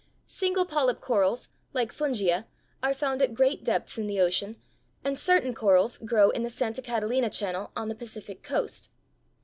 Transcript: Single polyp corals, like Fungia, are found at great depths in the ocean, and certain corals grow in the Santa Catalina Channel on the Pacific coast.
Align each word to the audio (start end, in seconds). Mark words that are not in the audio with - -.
Single 0.25 0.65
polyp 0.65 0.99
corals, 0.99 1.49
like 1.73 1.91
Fungia, 1.93 2.47
are 2.81 2.91
found 2.95 3.21
at 3.21 3.35
great 3.35 3.63
depths 3.63 3.99
in 3.99 4.07
the 4.07 4.19
ocean, 4.19 4.59
and 5.03 5.13
certain 5.19 5.53
corals 5.53 5.99
grow 5.99 6.31
in 6.31 6.41
the 6.41 6.49
Santa 6.49 6.81
Catalina 6.81 7.29
Channel 7.29 7.71
on 7.75 7.87
the 7.87 7.93
Pacific 7.93 8.41
coast. 8.41 8.89